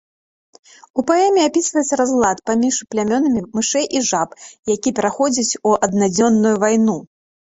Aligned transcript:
У 1.01 1.03
паэме 1.09 1.41
апісваецца 1.49 1.97
разлад 2.01 2.37
паміж 2.51 2.79
плямёнамі 2.95 3.43
мышэй 3.59 3.85
і 3.99 4.03
жаб, 4.09 4.29
які 4.75 4.89
пераходзіць 5.01 5.59
у 5.73 5.75
аднадзённую 5.89 6.55
вайну. 6.65 6.97